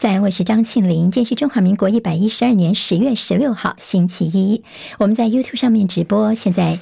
[0.00, 1.10] 在，我是张庆林。
[1.10, 4.64] 今天是中华民国一百一十二年十月十六号，星期一。
[4.98, 6.78] 我们在 YouTube 上面直播，现在。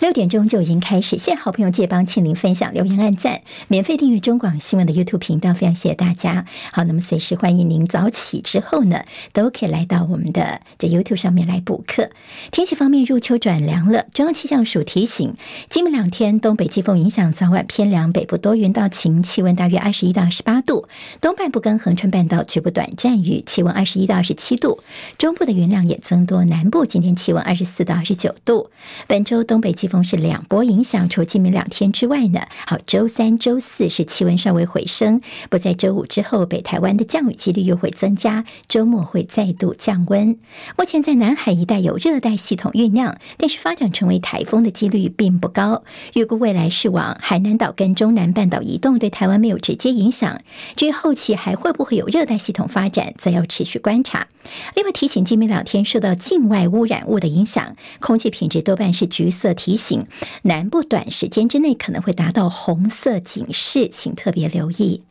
[0.00, 6.46] 六点钟就已经开始，谢谢好朋友借帮庆玲分享、留言、按赞，免费订阅中广新闻的 YouTube 频道，非常谢谢大家。
[6.70, 12.10] 好，那么随时欢迎您早起之后呢，都可以来到我们的这 YouTube 上面来补课。
[12.52, 15.34] 天气方面，入秋转凉了，中央气象署提醒，
[15.68, 20.86] 今明两天东北季风影响，早晚偏凉，北部多云到晴，气温大约二十一到二十八度，
[21.20, 24.78] 东半部跟恒春半岛局部短暂雨，气温二十一到二十七度，
[25.18, 28.70] 中部的云量也增多，南部今天气温二十四到二十九度。
[29.08, 35.20] 本周东北季风是两波影响，除今明两天之外呢，好，周三、周四是气温稍微回升，
[35.50, 40.38] 不在周五之后，北台湾的降雨几率又会增加，周末会再度降温。
[40.76, 45.82] 目前在南海一带有热带系统酝酿，但是发展成为台风的几率并不高。
[46.14, 50.40] 预估未来是往海南岛跟中南半岛移动，对台湾没有直接影响。
[50.76, 54.28] 至于后期还会不会有热带系统发展，则要持续观察。
[54.74, 60.06] 另外提醒，今明两天受到境外污染物的影响，空气品质多半是橘色提醒。
[60.42, 65.04] 南部短时间之内可能会达到红色警示，请特别留意。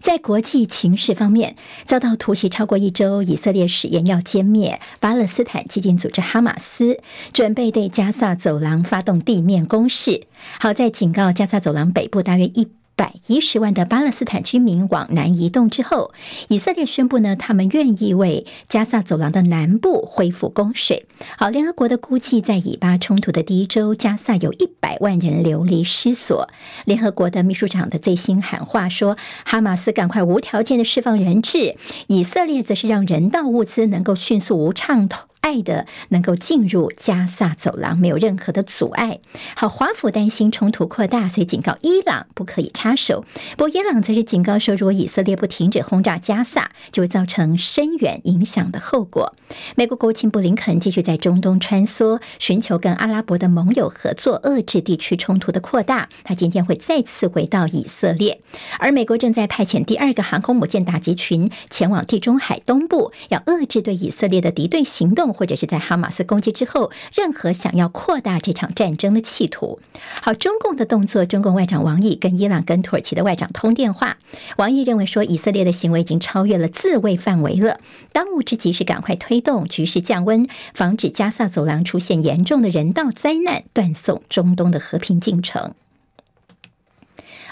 [0.00, 7.00] 在国际情势方面，遭到突袭超过一周，以色列誓言要歼灭巴勒斯坦激进组织哈马斯，
[7.32, 10.22] 准备对加萨走廊发动地面攻势。
[10.60, 12.68] 好在警告加萨走廊北部大约一。
[12.96, 16.12] 百一十万的巴勒斯坦居民往南移动之后，
[16.48, 21.04] 以色列宣布呢，他们愿意为加萨走廊的南部恢复供水。
[21.36, 26.48] 好，联合国的估计，在以巴冲突的第一周，加萨有一百万人流离失所。
[26.86, 35.28] 联合国的秘书长的最新喊话说，哈马斯赶快无条件的释放人质，以色列则是让人道物资能够迅速无畅通。
[35.46, 39.20] 爱的能够进入加萨走廊，没有任何的阻碍。
[39.54, 43.24] 好，华府担心冲突扩大，所以警告伊朗不可以插手。
[43.56, 49.36] 不过，伊朗则是警告说，如果以色列不停止轰炸加萨，就会造成深远影响的后果。
[49.76, 56.08] 美国国务卿布林肯继续在中东穿梭，寻求跟阿拉伯的盟友合作，遏制地区冲突的扩大。
[56.24, 58.40] 他今天会再次回到以色列，
[58.80, 65.35] 而美国正在派遣第二个航空母舰打击群前往地中海东部，要遏制对以色列的敌对行动。
[65.36, 69.78] 或者是在哈马斯攻击之后，任何想要扩大这场战争的企图。
[70.22, 74.16] 好，中共的动作，中共外长王毅跟伊朗跟土耳其的外长通电话。
[74.56, 77.78] 王毅认为说，以色列的行为已经超越了自卫范围了，
[78.12, 85.74] 当务之急是赶快推动局势降温，防止加萨走廊出现严重的人道灾难，断送中东的和平进程。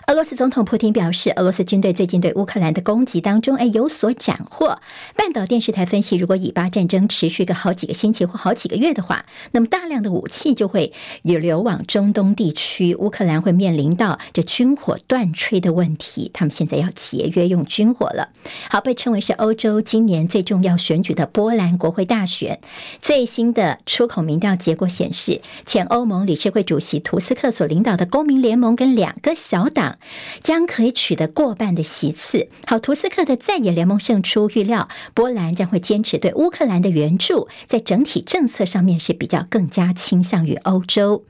[0.06, 4.78] 俄罗斯总统普京表示，俄罗斯军队最近对乌克兰的攻击当中，哎，有所斩获。
[5.16, 10.92] 半岛电视台分析，如果以巴战争持续个好几个星期或好几个月的话，那么大量的武器就会
[11.22, 16.31] 有流往中东地区，乌克兰会面临到这军火断炊的问题。
[16.34, 18.28] 他们现在要节约用军火了。
[18.69, 22.60] 好，被称为是欧洲今年最重要选举的波兰国会大选，
[23.00, 29.94] 最新的出口民调结果显示，前欧盟理事会主席图斯克所领导的公民联盟跟两个小党。
[30.43, 32.49] 将可以取得过半的席次。
[32.66, 41.25] 好，图斯克的在野联盟胜出，预料波兰将会坚持对乌克兰的援助，在整体政策上面是比较更加倾向于欧洲。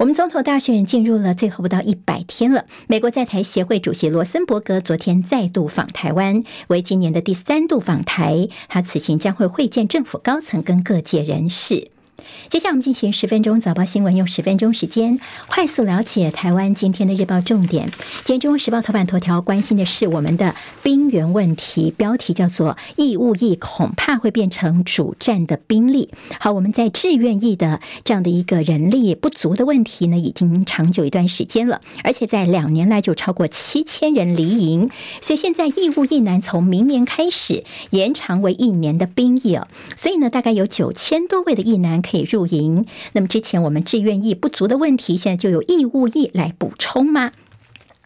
[0.00, 2.64] 我们总统大选进入了最后不到一百天了。
[2.88, 8.48] 美国在台协会主席罗森伯格昨天再度访台湾，为今年的第三度访台。
[8.68, 11.93] 他此行将会会见政府高层跟各界人士。
[12.48, 17.90] 接下来我们进行十分钟早报新闻，用十分钟时间快速了解台湾今天的日报重点。
[18.24, 26.10] 今天《中国时报》头版头条关心的是我们的兵源问题，标题叫做“义务役恐怕会变成主战的兵力”。
[26.38, 42.24] 好，我们在志愿役的这样的一个人力不足的问题呢，已经长久一段时间了，而且在两年来就超过七千人离营，所以现在义务役男从明年开始延长为一年的兵役哦，所以呢，大概有九千多位的役男可以。
[42.34, 47.32] 入营，那么之前我们志愿役不足的问题，现在就有义务役来补充吗？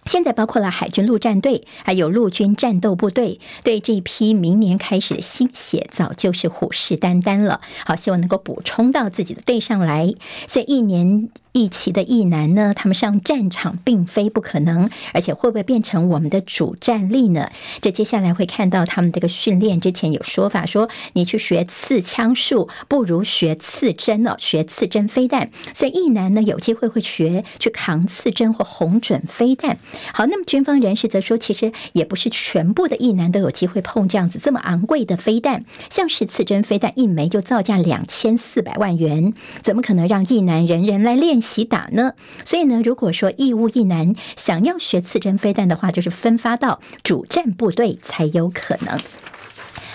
[0.05, 7.61] 现在包括了海军陆战队，还有陆军战斗部队，对这批明年开始的新血，早就是虎视眈眈了。
[7.87, 10.13] 好，希望能够补充到自己的队上来。
[10.47, 11.31] 所以一年。
[11.53, 17.51] 一期的役男呢，他们上战场并非不可能，而且会不会变成我们的主战力呢？
[17.81, 25.51] 这接下来会看到他们这个训练之前有说法说，你去学刺枪术不如学刺针哦，学刺针飞弹。
[25.75, 29.79] 所以役男呢有机会会学去扛刺针或红准飞弹。
[30.13, 41.38] 好，那么军方人士则说，其实也不是全部的役男都有机会碰这样子这么昂贵的飞弹，像是刺针飞弹一枚就造价两千四百万元，怎么可能让役男人人来练？
[41.39, 42.15] 练习打呢？
[42.45, 48.99] 所以呢，如果说义务一男想要学刺针飞弹的话，就是分发到主战部队才有可能。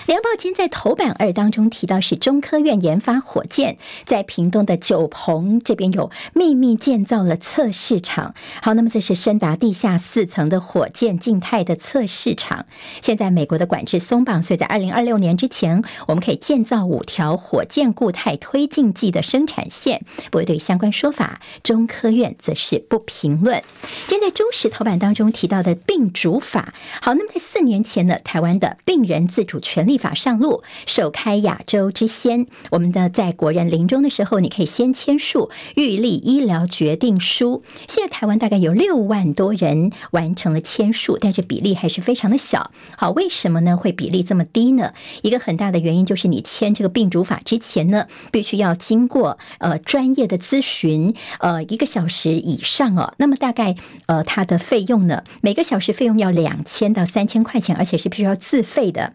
[0.06, 8.34] 联报今天在头版二当中提到，是中科院研发火箭在屏东的九鹏这边有秘密建造了测试场。
[8.60, 12.66] 好，那么这是深达地下四层的火箭静态的测试场。
[13.00, 20.04] 现在美国的管制松绑，所以在二零二六年之前，我们可以建造五条火箭固态推进剂的生产线。
[20.30, 23.62] 不过对相关说法，中科院则是不评论。
[24.06, 29.93] 今天在中时头版当中提到的病主法，好，那么在四年前呢，台湾的病人自主权利。
[29.94, 32.48] 立法上路，首开亚洲之先。
[32.70, 37.62] 我们的在国人临终的时候，你可以先签署预立医疗决定书。
[37.86, 42.72] 现在台湾大概有六万多人完成了签署，但是比例还是非常的小。
[42.96, 43.76] 好，为什么呢？
[43.76, 44.94] 会比例这么低呢？
[45.22, 53.14] 一个很大的原因就是你签这个病主法之前呢，必须要经过呃专业的咨询，呃一个小时以上哦。
[53.18, 53.76] 那么大概
[54.06, 59.12] 呃它的费用呢，每个小时费用要两千到三千块钱，而且是必须要自费的。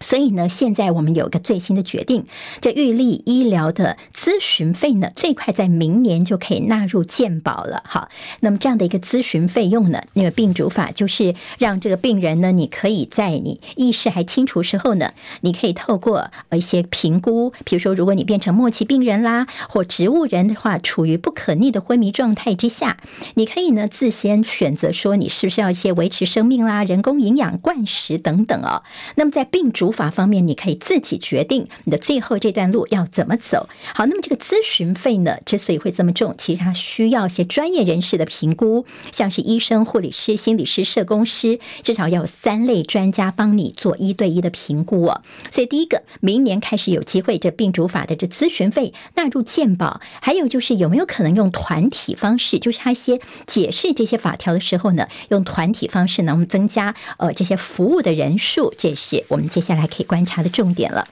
[0.00, 2.26] 所以呢，现在我们有个最新的决定，
[2.60, 7.82] 这预立医疗的咨询费呢，最快在明年就可以纳入健保了。
[7.86, 8.08] 好，
[8.40, 22.98] 那么这样的一个咨询费用呢，那个病主法就是让这个病人呢，你可以在你意识还清楚时候呢，你可以透过一些评估，比如说如果你变成末期病人啦，或植物人的话，处于不可逆的昏迷状态之下，
[23.34, 28.82] 你可以呢自先选择说你是不是要一些维持生命啦、人工营养灌食等等哦。
[29.14, 33.68] 那么在病主法方面，你可以自己决定你的最后这段路要怎么走。
[33.94, 45.22] 好，那么这个咨询费呢，之所以会这么重，其实它需要一些专业人士的评估，像是医生、护理师、心理师、社工师，至少要有三类专家帮你做一对一的评估哦。
[45.50, 59.73] 所以第一个，明年开始有机会，这病主法的这咨询费纳入健保，还有就是有没有可能用团体方式，就是他一些解释这些法条的时候呢，用团体方式能增加呃这些服务的人数，这是我们接下来。
[59.76, 61.06] 来可以观察的重点了。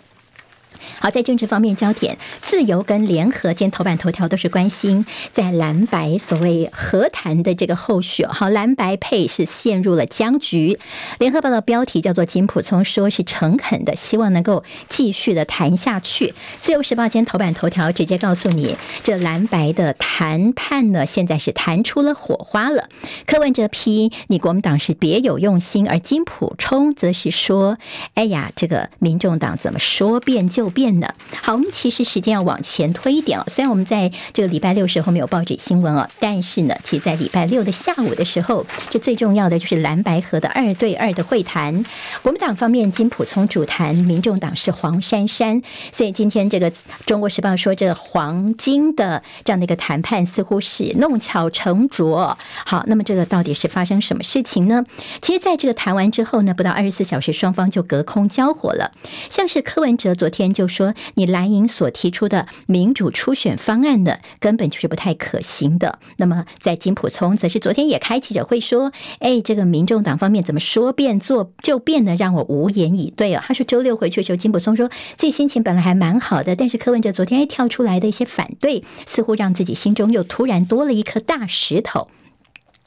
[1.03, 8.25] 好，在政治方面焦点，自由跟联合今天头版头条都是关心在蓝白所谓和谈的这个后续。
[8.25, 10.79] 好，蓝白配是陷入了僵局。
[11.19, 16.35] 联合报的标题叫做金普聪说是诚恳的，希望能够继续的谈下去。
[16.61, 22.89] 自由时报间头版头条直接告诉你，这蓝白的谈判呢，现在是谈出了火花了。
[23.27, 27.77] 柯文哲批你国民党是别有用心，而金普聪则是说，
[28.15, 31.09] 哎呀，这个民众党怎么说变就变呢？
[31.43, 33.45] 好，我们其实时间要往前推一点哦。
[33.49, 41.85] 虽然我们在这个礼拜六时候没有报纸新闻哦，但是呢，其实在礼拜六的下午的时候，这最重要的就是蓝白河的二对二的会谈。
[42.23, 45.63] 国民党方面金溥聪主谈，民众党是黄珊珊。
[45.93, 46.71] 所以今天这个
[47.07, 52.37] 《中国时报》说，这黄金的这样的一个谈判似乎是弄巧成拙。
[52.65, 54.85] 好，那么这个到底是发生什么事情呢？
[55.21, 58.93] 其实，在这个谈完之后呢，不到二十四小时，双方就隔空交火了。
[59.31, 66.01] 像是柯文哲昨天就说，说你蓝营所提出的民主初选方案呢，根本就是不太可行的。
[66.17, 72.17] 那么，在金普聪则是昨天也开记者会说，哎，这个民众党方面怎么说变做就变呢？
[72.17, 73.45] 让我无言以对啊。
[73.47, 82.09] 他说周六回去的时候，金普聪说自己心情本来还蛮好的，但是柯文哲昨天还跳出来的一些反对，似乎让自己心中又突然多了一颗大石头。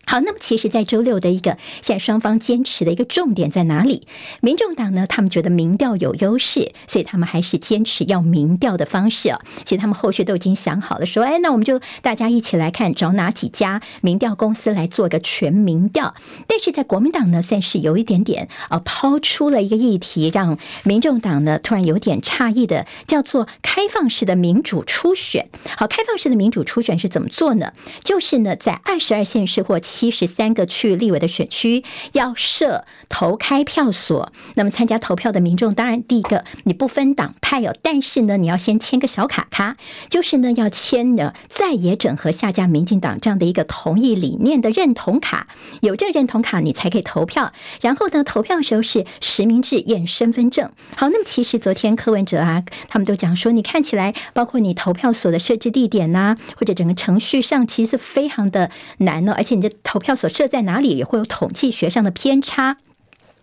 [0.07, 4.07] 好，那么其实，在周六的一个现在双方坚持的一个重点在哪里？
[4.41, 9.41] 民众党呢，他们觉得民调有优势，所以他们还是坚持要民调的方式啊。
[9.63, 16.13] 其实他们后续都已经想好了，说，哎，那我们就大家一起来看，找哪几家民调公司来做个全民调。
[16.47, 25.50] 但是在国民党呢，算是有一点点啊，抛出了一个议题，让民众党呢突然有点诧异的，叫做开放式的民主初选。
[25.75, 27.74] 好，开放式的民主初选是怎么做呢？
[28.03, 39.78] 就是呢，在二十二县市或七十三个区立委的选区要设投开票所，那么参加投票的民众，当然第一个你不分党派哦，但是呢，你要先签个小卡卡，
[40.10, 45.48] 就是呢要签呢在野整合下架民进党这样的一个同意理念的认同卡，
[45.80, 47.54] 有这认同卡你才可以投票。
[47.80, 50.70] 然后呢，投票的时候是实名制验身份证。
[50.98, 59.72] 好，那么其实昨天柯文哲啊，他们都讲说，你看起来包括你投票所的设置地点呐、或者整个程序上，其实非常的难呢，而且你的。
[59.86, 62.77] 投票所设在哪里也会有统计学上的偏差。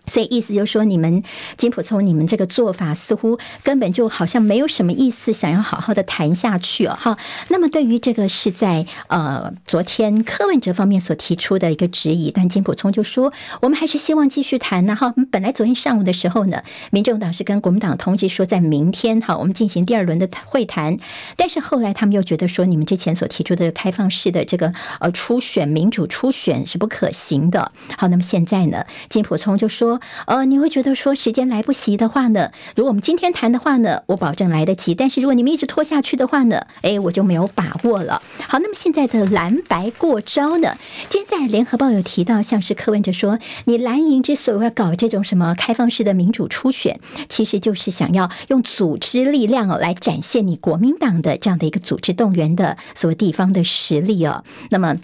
[0.06, 1.22] 所以意思就是说，你们
[1.56, 6.98] 金普聪，你们这个做法似乎根本就好像没有什么意思，想要好好的谈下去哦。
[7.00, 7.16] 哈，
[7.48, 14.96] 那么对于这个是在呃昨天柯文哲方面所提出的一个质疑，但金普聪就说，我们还是希望继续谈呢。
[14.96, 20.98] 哈，本来昨天上午的时候呢，民众党是跟国民党通知说，在明天哈，我们进行第二轮的会谈，
[21.36, 27.70] 但是后来他们又觉得说，你们之前所提出的开放式的这个呃初选民主初选是不可行的。
[27.96, 29.91] 好，那么现在呢，金普聪就说。
[30.26, 32.50] 呃，你会觉得说时间来不及的话呢？
[32.76, 34.94] 如果我们今天谈的话呢，我保证来得及。
[34.94, 38.22] 但是如果你们一直拖下去的话呢，哎，我就没有把握了。
[38.48, 40.76] 好，那么现在的蓝白过招呢？
[41.08, 54.44] 今天在联合报有提到，像是柯文哲说，你蓝营之所以要搞这种什么开放式的民主初选，其实就是想要用组织力量哦来展现你国民党的这样的一个组织动员的所谓地方的实力哦。
[54.70, 54.96] 那么。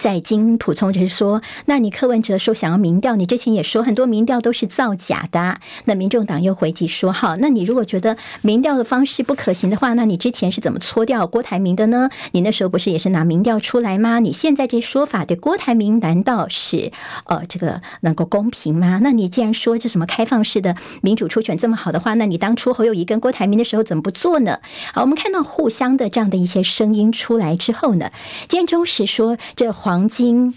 [0.00, 5.60] 在经普通就是说，那你柯文哲说想要民调，你之前也说很多民调都是造假的。
[5.84, 12.08] 那民众党又回击说，好，那你如果觉得民调的方式不可行的话，那你之前是怎么搓掉郭台铭的呢？
[12.32, 14.20] 你那时候不是也是拿民调出来吗？
[14.20, 16.92] 你现在这说法对郭台铭难道是
[17.24, 19.00] 呃这个能够公平吗？
[19.02, 24.60] 那你既然说这什么开放式的民主初选这么好的话，那你当初侯友宜跟郭台铭的时候怎么不做呢？
[24.94, 28.10] 好，我们看到互相的这样的一些声音出来之后呢，
[28.48, 29.74] 今天中时说这。
[29.80, 30.54] 黄黄金，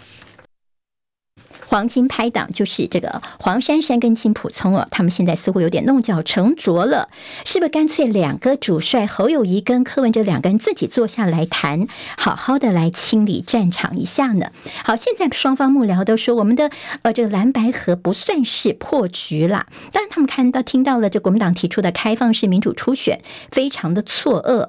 [1.66, 7.08] 黄金拍档就是这个黄珊珊跟金普聪哦，他们现在似乎有点弄巧成拙了，
[7.44, 7.68] 是不是？
[7.68, 14.52] 干脆两个主帅侯友谊跟柯文哲两个人自己坐下来谈，好好的来清理战场一下呢？
[14.84, 16.70] 好，现在双方幕僚都说，我们的
[17.02, 24.68] 呃这个蓝白合不算是破局了，当然他们看到听到了这国民党提出的开放式民主初选，非常的错愕。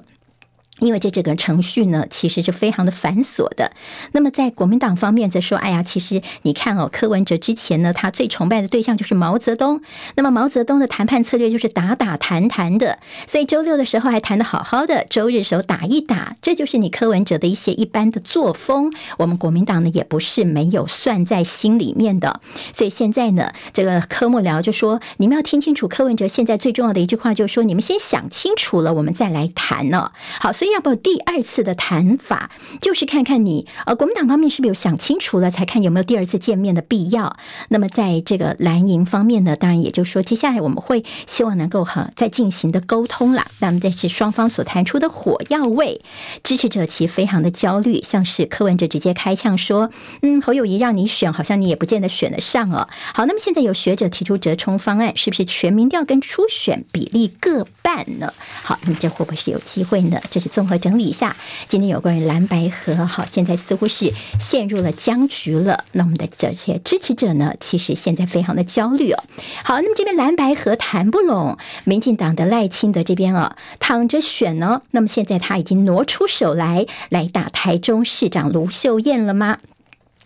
[0.80, 3.72] 因为这整个程序呢，其实是非常的繁琐的。
[4.12, 9.80] 那么在国民党方面则说：“哎呀，其实你看哦，柯文哲之前呢，他最崇拜的对象就是毛泽东。
[10.16, 18.92] 那么毛泽东的谈判策略就是打打谈谈的，所以周六的时候还谈得好好的，周日时候打一打，这就是你柯文哲的一些一般的作风。
[19.16, 22.40] 我们国民党呢，也不是没有算在心里面的。
[22.74, 30.12] 所以现在呢，这个柯幕僚就说：你们要听清楚，柯文哲现在最重要的一句话就是说：你们先想清楚了，我们再来谈呢。
[30.38, 30.65] 好，所以。
[30.70, 37.36] 要不要第二次的谈法，就是看看你呃，国民党方面是不是有想清楚了，才看有没有第二次见面的必要。
[37.68, 43.46] 那么在这个蓝营方面呢，当然也就是说，接下来我们会希望能够哈再进行的沟通啦。
[43.60, 46.00] 那么这是双方所谈出的火药味，
[46.42, 49.90] 支持者其实非常的焦虑，像是柯文哲直接开枪说
[50.22, 58.32] ：“嗯，侯友谊让你选，好像你也不见得选得上哦。”好，那么现在有学者提出折冲方案，是不是全民调跟初选比例各半呢？
[58.62, 60.20] 好，那么这会不会是有机会呢？
[60.30, 61.36] 这是综合整理一下，
[61.68, 64.10] 今天有关于蓝白合，好，现在似乎是
[64.40, 65.84] 陷入了僵局了。
[65.92, 69.22] 那我们的这些支持者呢，其实现在非常的焦虑哦。
[69.62, 74.80] 好，那么这边蓝白合谈不拢，民进党的赖清德这边啊，躺着选呢。
[74.92, 79.58] 那么现在他已经挪出手来，来打台中市长卢秀燕了吗？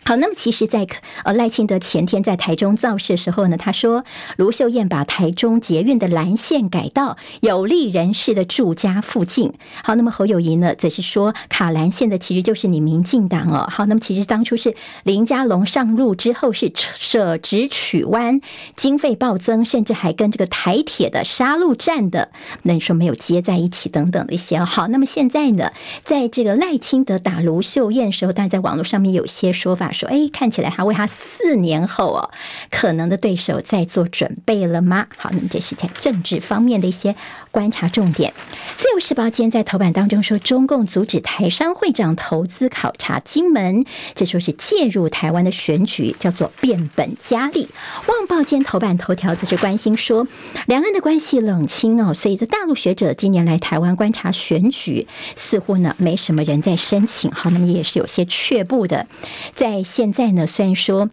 [0.03, 0.87] 好，那么其实，在
[1.23, 4.03] 呃赖清德前天在台中造势的时候呢，他说
[4.35, 9.53] 卢秀燕把台中捷运的蓝线改到有利人士的住家附近。
[9.83, 13.69] 好，那么侯友宜呢，则是说卡蓝线的其实就是你民进党哦。
[13.71, 18.41] 好，那么其实当初是林佳龙上路之后是舍直取弯，
[18.75, 22.31] 经费暴增，甚至还跟这个台铁的杀戮战的
[22.63, 24.57] 那你说没有接在一起等等的一些。
[24.63, 25.71] 好，那么现在呢，
[26.03, 29.90] 在这个赖清德打卢秀燕的时候，但在网络上面有些说法。
[29.93, 32.31] 说，哎，看起来他为他四年后哦
[32.69, 35.07] 可能的对手在做准备了吗？
[35.17, 37.15] 好，那么这是在政治方面的一些
[37.51, 38.33] 观察重点。
[38.77, 47.69] 自由时报今天在头版当中说，中共阻止台商会长投资考察金门，这说是介入台湾的选举，叫做变本加厉。
[48.07, 50.27] 旺报今天头版头条则是关心说，
[50.67, 57.29] 两岸的关系冷清哦，所以这大陆学者今年来台湾观察选举，似乎呢没什么人在申请。
[57.31, 59.05] 好，那么也是有些却步的，
[59.53, 59.80] 在。
[59.83, 61.09] 现在呢，虽然说。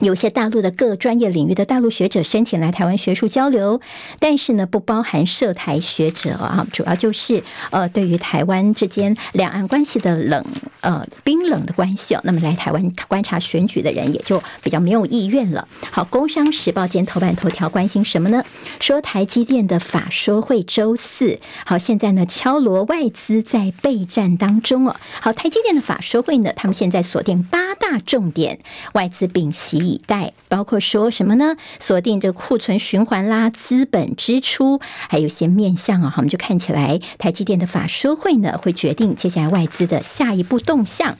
[0.00, 3.80] 有些大陆的各专业领域的大陆学者申请来台湾学术交流，
[4.18, 10.44] 但是呢，不包含涉台学者啊，主要就是呃，对于台湾之间两岸关系的冷
[10.80, 15.68] 呃冰冷的关系哦，那么来台湾观察选举的人也就比较没有意愿了。
[15.90, 18.42] 好，《工商时报》今天头版头条关心什么呢？
[18.80, 24.96] 说台积电的法说会周四，好，现在呢敲锣外资在备战当中哦。
[25.20, 28.60] 好，台积电的法说会呢，他们现在锁定八大重点，
[28.94, 29.89] 外资屏息。
[29.90, 31.56] 以待，包括说什么呢？
[31.80, 41.18] 锁定这库存循环啦，资本支出，还有些面向啊，我们就看起来台积电的法说会呢，会决定接下来外资的下一步动向。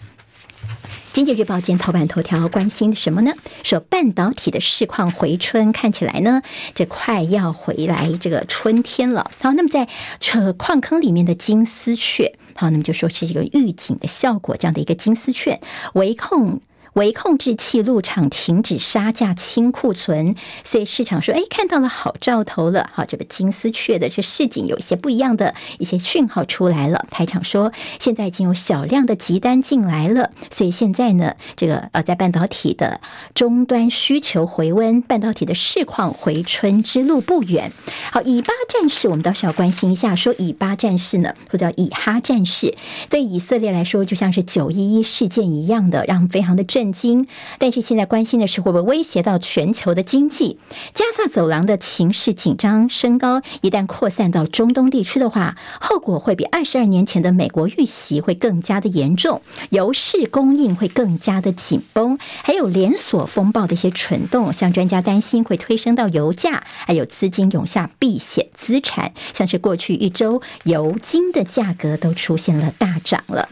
[1.12, 3.32] 经济日报今头版头条关心什么呢？
[3.64, 9.28] 说半导体的市况回春，看起来呢，这快要回来这个春天了。
[9.42, 9.88] 好，那么在
[10.20, 15.60] 这矿坑里面的金丝雀，好，那么就说是一个预警的效果，这样的一个金丝雀
[15.94, 16.60] 围控。
[16.94, 27.06] 微控制器入场停止杀价清库存，所以市场说：“哎，看到了好兆头了。”好，这个金丝雀的这市景有一些不一样的一些讯号出来了。
[27.10, 33.00] 台厂说，现在已经有小量的急单进来了，所以现在呢，这个呃，在半导体的
[33.34, 37.70] 终端需求回温，半导体的市况回春之路不远。
[38.10, 40.16] 好，以巴战事我们倒是要关心一下。
[40.16, 42.74] 说以巴战事呢，或者叫以哈战事，
[43.08, 46.79] 对以色列来说就像是九一一事件一样的，让非常的震。
[46.80, 47.26] 震惊，
[47.58, 50.58] 但是现在关心的是会不会威胁到全球的经济？
[50.94, 73.50] 加萨走廊的情势紧张升高，一旦扩散到中东地区的话，后果会比二十二年前的美国遇袭会更加的严重，油市供应会更加的紧绷，还有连锁风暴的一些蠢动，像专家担心会推升到油价，还有资金涌下避险资产，像是过去一周油金的价格都出现了大涨了。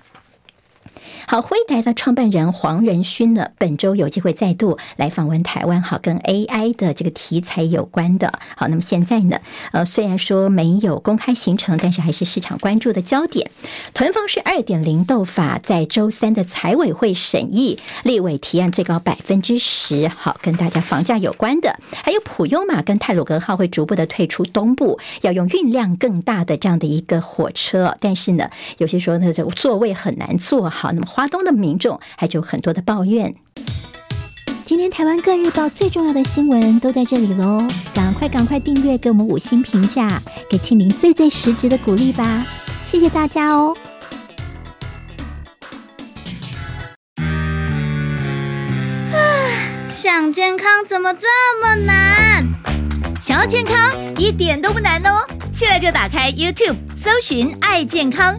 [1.31, 8.33] 好，辉台的创办人黄仁勋呢，本周有机会再度来访问台湾，好，跟 AI 的这个题材有关的。
[8.57, 9.39] 好，那么现在呢，
[9.73, 13.51] 呃，虽然说没有公开行程，但是还是市场关注的焦点。
[13.93, 20.09] 囤房税二点零斗法在周三的财委会审议，立委提案最高百分之十。
[20.09, 30.71] 好，跟大家房价有关的，还有普悠玛跟泰鲁格号会逐步的退出东部，要用运量更大的这样的一个火车，但是呢，有些说呢，这个座位很难坐。
[30.71, 31.18] 好，那么。
[31.19, 33.35] 华东的民众还有很多的抱怨。
[34.63, 42.47] 今天台湾各日报最重要的新闻都在这里喽，赶快赶快订阅，给我们五星评价，给庆林最最实质的鼓励吧，
[42.87, 43.77] 谢谢大家哦。
[49.13, 49.19] 啊，
[49.93, 51.27] 想健康怎么这
[51.61, 52.47] 么难？
[53.21, 53.77] 想要健康
[54.17, 58.39] 一点都不难哦，现在就打开 YouTube，搜寻“爱健康”。